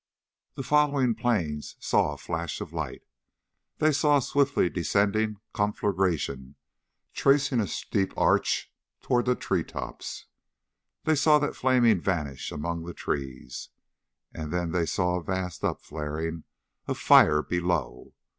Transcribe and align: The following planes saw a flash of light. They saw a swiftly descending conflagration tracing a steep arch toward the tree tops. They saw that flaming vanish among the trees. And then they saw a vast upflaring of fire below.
The 0.55 0.63
following 0.63 1.13
planes 1.13 1.75
saw 1.79 2.13
a 2.13 2.17
flash 2.17 2.59
of 2.59 2.73
light. 2.73 3.03
They 3.77 3.91
saw 3.91 4.17
a 4.17 4.21
swiftly 4.23 4.67
descending 4.67 5.37
conflagration 5.53 6.55
tracing 7.13 7.59
a 7.59 7.67
steep 7.67 8.11
arch 8.17 8.73
toward 9.03 9.27
the 9.27 9.35
tree 9.35 9.63
tops. 9.63 10.25
They 11.03 11.13
saw 11.13 11.37
that 11.37 11.55
flaming 11.55 12.01
vanish 12.01 12.51
among 12.51 12.83
the 12.83 12.95
trees. 12.95 13.69
And 14.33 14.51
then 14.51 14.71
they 14.71 14.87
saw 14.87 15.17
a 15.17 15.23
vast 15.23 15.61
upflaring 15.63 16.45
of 16.87 16.97
fire 16.97 17.43
below. 17.43 18.15